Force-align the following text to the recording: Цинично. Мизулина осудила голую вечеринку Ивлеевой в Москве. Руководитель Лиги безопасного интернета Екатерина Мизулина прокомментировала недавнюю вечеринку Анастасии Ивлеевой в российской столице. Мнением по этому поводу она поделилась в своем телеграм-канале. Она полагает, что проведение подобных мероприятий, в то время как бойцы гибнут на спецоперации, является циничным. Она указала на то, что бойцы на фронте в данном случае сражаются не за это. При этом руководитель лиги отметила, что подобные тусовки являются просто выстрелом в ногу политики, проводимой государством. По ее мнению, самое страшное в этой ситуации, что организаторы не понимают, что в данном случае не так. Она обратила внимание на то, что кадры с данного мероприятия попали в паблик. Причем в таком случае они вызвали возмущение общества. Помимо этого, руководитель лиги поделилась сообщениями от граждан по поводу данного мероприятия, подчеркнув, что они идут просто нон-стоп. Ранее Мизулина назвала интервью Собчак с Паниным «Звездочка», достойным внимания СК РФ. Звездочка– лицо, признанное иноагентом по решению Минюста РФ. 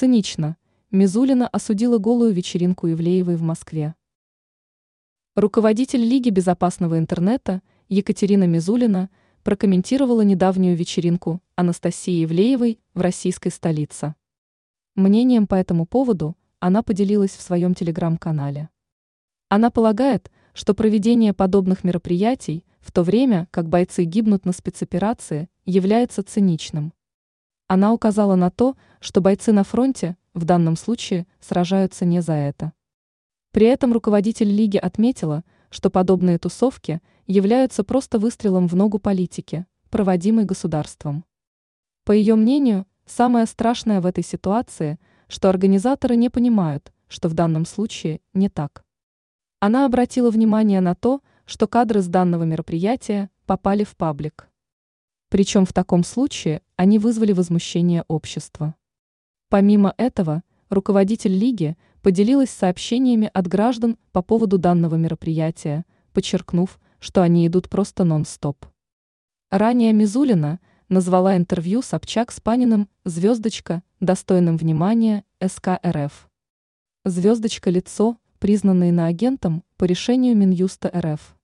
Цинично. 0.00 0.56
Мизулина 0.90 1.46
осудила 1.46 1.98
голую 1.98 2.32
вечеринку 2.32 2.90
Ивлеевой 2.90 3.36
в 3.36 3.42
Москве. 3.42 3.94
Руководитель 5.36 6.00
Лиги 6.00 6.30
безопасного 6.30 6.98
интернета 6.98 7.60
Екатерина 7.90 8.44
Мизулина 8.44 9.10
прокомментировала 9.42 10.22
недавнюю 10.22 10.74
вечеринку 10.74 11.42
Анастасии 11.54 12.24
Ивлеевой 12.24 12.80
в 12.94 13.02
российской 13.02 13.50
столице. 13.50 14.14
Мнением 14.94 15.46
по 15.46 15.54
этому 15.54 15.84
поводу 15.84 16.34
она 16.60 16.82
поделилась 16.82 17.32
в 17.32 17.42
своем 17.42 17.74
телеграм-канале. 17.74 18.70
Она 19.50 19.68
полагает, 19.68 20.30
что 20.54 20.72
проведение 20.72 21.34
подобных 21.34 21.84
мероприятий, 21.84 22.64
в 22.80 22.90
то 22.90 23.02
время 23.02 23.48
как 23.50 23.68
бойцы 23.68 24.04
гибнут 24.04 24.46
на 24.46 24.52
спецоперации, 24.52 25.50
является 25.66 26.22
циничным. 26.22 26.94
Она 27.72 27.92
указала 27.92 28.34
на 28.34 28.50
то, 28.50 28.76
что 28.98 29.20
бойцы 29.20 29.52
на 29.52 29.62
фронте 29.62 30.16
в 30.34 30.44
данном 30.44 30.74
случае 30.74 31.28
сражаются 31.38 32.04
не 32.04 32.20
за 32.20 32.32
это. 32.32 32.72
При 33.52 33.68
этом 33.68 33.92
руководитель 33.92 34.48
лиги 34.48 34.76
отметила, 34.76 35.44
что 35.70 35.88
подобные 35.88 36.36
тусовки 36.40 37.00
являются 37.28 37.84
просто 37.84 38.18
выстрелом 38.18 38.66
в 38.66 38.74
ногу 38.74 38.98
политики, 38.98 39.66
проводимой 39.88 40.46
государством. 40.46 41.24
По 42.04 42.10
ее 42.10 42.34
мнению, 42.34 42.86
самое 43.06 43.46
страшное 43.46 44.00
в 44.00 44.06
этой 44.06 44.24
ситуации, 44.24 44.98
что 45.28 45.48
организаторы 45.48 46.16
не 46.16 46.28
понимают, 46.28 46.92
что 47.06 47.28
в 47.28 47.34
данном 47.34 47.64
случае 47.64 48.20
не 48.34 48.48
так. 48.48 48.84
Она 49.60 49.86
обратила 49.86 50.32
внимание 50.32 50.80
на 50.80 50.96
то, 50.96 51.20
что 51.46 51.68
кадры 51.68 52.02
с 52.02 52.08
данного 52.08 52.42
мероприятия 52.42 53.30
попали 53.46 53.84
в 53.84 53.94
паблик. 53.94 54.49
Причем 55.30 55.64
в 55.64 55.72
таком 55.72 56.04
случае 56.04 56.60
они 56.76 56.98
вызвали 56.98 57.32
возмущение 57.32 58.04
общества. 58.08 58.74
Помимо 59.48 59.94
этого, 59.96 60.42
руководитель 60.68 61.32
лиги 61.32 61.76
поделилась 62.02 62.50
сообщениями 62.50 63.30
от 63.32 63.46
граждан 63.46 63.96
по 64.12 64.22
поводу 64.22 64.58
данного 64.58 64.96
мероприятия, 64.96 65.86
подчеркнув, 66.12 66.78
что 66.98 67.22
они 67.22 67.46
идут 67.46 67.68
просто 67.68 68.04
нон-стоп. 68.04 68.66
Ранее 69.50 69.92
Мизулина 69.92 70.60
назвала 70.88 71.36
интервью 71.36 71.80
Собчак 71.80 72.32
с 72.32 72.40
Паниным 72.40 72.88
«Звездочка», 73.04 73.82
достойным 74.00 74.56
внимания 74.56 75.24
СК 75.40 75.80
РФ. 75.86 76.28
Звездочка– 77.04 77.70
лицо, 77.70 78.18
признанное 78.40 78.88
иноагентом 78.88 79.62
по 79.76 79.84
решению 79.84 80.36
Минюста 80.36 80.90
РФ. 80.94 81.36